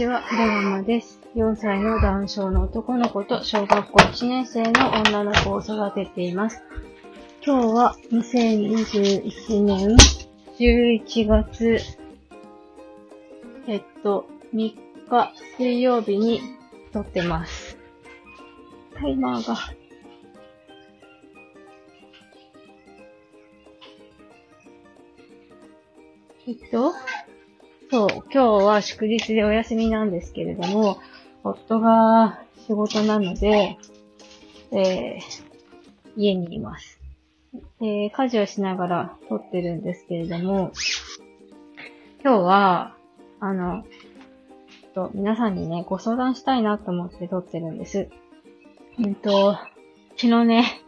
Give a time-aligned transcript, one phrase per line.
[0.00, 1.20] ちは、ひらがまです。
[1.36, 6.62] 4歳の男性の男の子と小学校1年生の女の子を育てています。
[7.44, 9.96] 今日は2021年
[10.58, 11.80] 11月、
[13.66, 14.74] えっと、3
[15.06, 16.40] 日水曜日に
[16.94, 17.76] 撮ってます。
[18.98, 19.58] タイマーが。
[26.46, 26.94] えっと、
[27.90, 30.98] そう、今日は祝日でお休みなんですけれども、
[31.42, 33.78] 夫が仕事なので、
[34.70, 35.50] えー
[36.16, 37.00] 家にいます。
[37.80, 40.70] えー家事をしながら撮ってるんですけれども、
[42.22, 42.94] 今日は、
[43.40, 43.84] あの、
[44.94, 48.08] と皆さんにね、ご相談したいなと思って撮ってるんです。
[49.00, 49.56] うんと、
[50.16, 50.80] 昨日ね、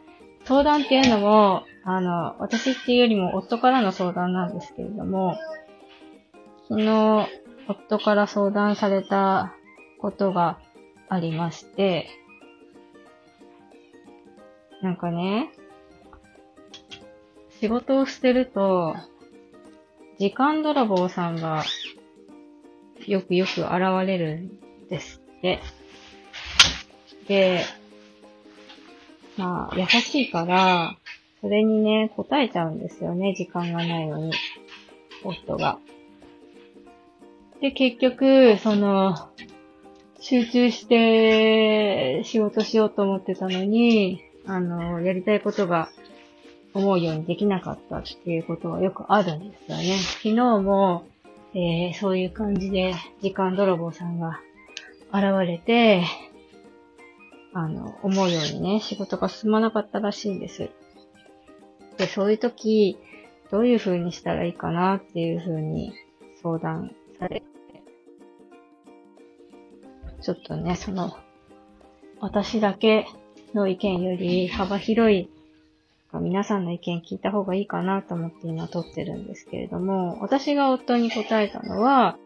[0.45, 5.37] 相談っていうのも、あの、私っていうよりも夫からの相談なんですけれども、
[6.73, 7.29] 昨日、
[7.69, 9.53] 夫から相談された
[9.99, 10.59] ことが
[11.11, 12.09] ありまして、
[14.81, 15.53] なんかね、
[17.61, 18.97] 仕事をしてると、
[20.19, 21.63] 時間泥棒さんが
[23.07, 23.71] よくよく現
[24.07, 25.61] れるんですって。
[27.29, 27.67] で、
[29.37, 30.97] まあ、優しいから、
[31.43, 34.33] それにね、答えちゃうんですよね、時間がないのに、
[35.23, 35.79] 夫が。
[37.63, 39.15] で、結局、その、
[40.21, 45.89] 集中して仕事しようと思ってたのに、あの、やりたいことが
[46.75, 49.97] 思うようにできなかったっていうことはよくあるんですよね。
[49.97, 51.05] 昨日も、
[51.55, 54.41] えーそういう感じで時間泥棒さんが
[55.13, 56.03] 現れて、
[57.53, 60.71] あの、思うようにね、仕事が進まなかったらしいんです。
[61.99, 62.99] で、そういう時、
[63.51, 65.93] どういう風にしたらいいかなっていう風に
[66.43, 67.43] 相談され、
[70.23, 71.17] ちょっとね、その、
[72.21, 73.07] 私だけ
[73.55, 75.29] の意見より幅広い
[76.21, 82.19] 皆さんの意見聞いた方がいいかなと思って今撮ってるんですけれども、私が夫に答えたのは、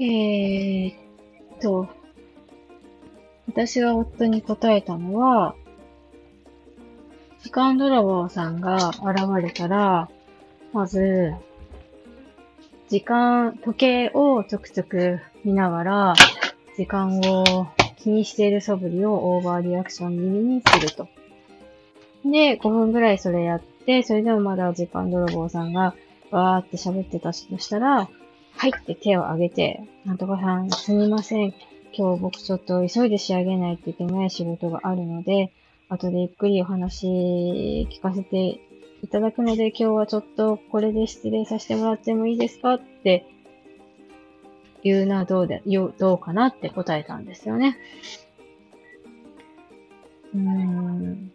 [0.00, 1.88] えーっと、
[3.46, 5.54] 私が夫に答えたのは、
[7.42, 10.08] 時間泥棒さんが現れたら、
[10.72, 11.34] まず、
[12.90, 16.14] 時間、時計をちょくちょく見ながら、
[16.76, 21.08] 時間を気にしている素振りをオーバーリアクション気味にすると。
[22.24, 25.94] で、5分ぐらいそれやって、それでもまだ時間泥棒さんが
[26.32, 28.08] わーって喋ってたとしたら、
[28.56, 31.54] はいって手を挙げて、なんとかさんすみません。
[31.92, 35.52] 今日僕ちょっと急いで仕上げないといけない仕事があるので、
[35.88, 38.58] 後でゆっくりお話聞かせて
[39.02, 43.26] いただくので、今日はちょっとこれで失礼させてもらってもいいですかって
[44.82, 47.76] 言うのはどうで、よどうかなって答えたんですよね。
[50.34, 51.32] うーん。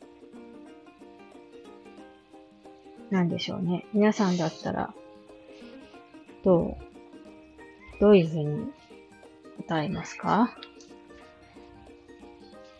[3.09, 3.85] なんでしょうね。
[3.93, 4.93] 皆さんだったら、
[6.43, 8.71] どう、どういうふうに
[9.67, 10.55] 答えますか？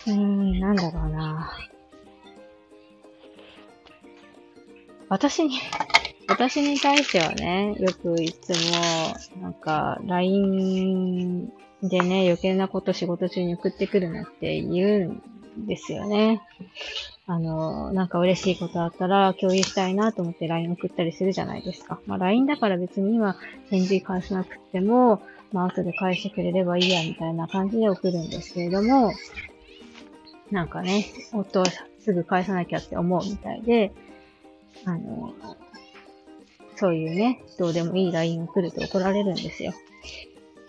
[0.07, 1.52] うーん、なんだろうな。
[5.09, 5.59] 私に、
[6.27, 8.49] 私に対してはね、よくいつ
[9.35, 11.51] も、なんか、LINE
[11.83, 16.41] でね、余計なこと仕事中に送ってくるなって言うんですよね。
[17.27, 21.99] あの、なんか嬉しいことあったら共有したいなと思って LINE 送ったりするじゃないですか。
[22.05, 23.35] まあ LINE だから別に今
[23.69, 29.11] 返事返さなくても、まあ後で返してくれればいいやみたいな感じで送るんですけれども、
[30.51, 31.66] なんかね、夫は
[31.99, 33.91] すぐ返さなきゃって思うみたいで、
[34.83, 35.33] あの、
[36.75, 39.73] そういうね、どうでもいい LINE を送ると怒られるんですよ。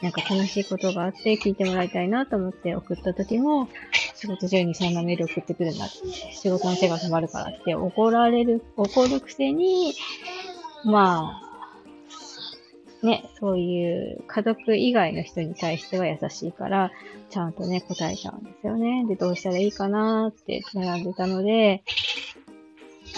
[0.03, 3.69] なんか悲しいことがあって聞いてもらいたいなと思って送った時も、
[4.15, 5.97] 仕事中にそんなメール送ってくるなって、
[6.33, 9.95] 仕事の手が止まるからって怒られる、怒るくせに、
[10.85, 11.47] まあ、
[13.07, 16.91] ね、そういう家族以外の人に対しては優しいから、
[17.31, 19.05] ちゃんとね、答えちゃうんですよね。
[19.07, 21.83] で、どうしたらいいかなって悩んでたので、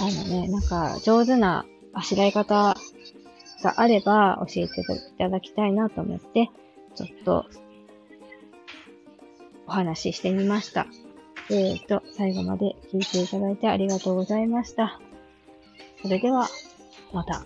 [0.00, 2.76] あのね、なんか上手なあしらい方
[3.62, 4.84] があれば教えてい
[5.18, 6.50] ただきたいなと思って、
[6.94, 7.46] ちょっと
[9.66, 10.86] お話ししてみました。
[11.50, 15.00] えーと、最後まで聞いていただいてありがとうございました。
[16.02, 16.48] それでは、
[17.12, 17.44] また。